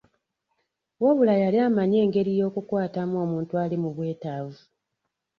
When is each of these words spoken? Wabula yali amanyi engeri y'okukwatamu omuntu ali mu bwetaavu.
Wabula 1.03 1.33
yali 1.43 1.57
amanyi 1.67 1.95
engeri 2.05 2.31
y'okukwatamu 2.39 3.15
omuntu 3.25 3.53
ali 3.63 3.75
mu 3.83 3.89
bwetaavu. 3.95 4.61